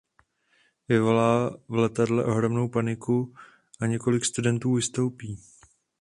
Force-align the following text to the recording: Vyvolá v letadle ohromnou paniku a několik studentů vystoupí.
Vyvolá 0.89 1.57
v 1.67 1.73
letadle 1.75 2.25
ohromnou 2.25 2.69
paniku 2.69 3.33
a 3.81 3.85
několik 3.87 4.25
studentů 4.25 4.73
vystoupí. 4.73 5.39